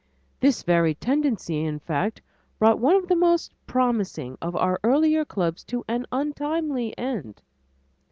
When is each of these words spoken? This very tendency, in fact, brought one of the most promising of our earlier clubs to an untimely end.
This 0.39 0.63
very 0.63 0.95
tendency, 0.95 1.63
in 1.63 1.77
fact, 1.77 2.23
brought 2.57 2.79
one 2.79 2.95
of 2.95 3.07
the 3.07 3.15
most 3.15 3.53
promising 3.67 4.35
of 4.41 4.55
our 4.55 4.79
earlier 4.83 5.23
clubs 5.23 5.63
to 5.65 5.85
an 5.87 6.07
untimely 6.11 6.97
end. 6.97 7.39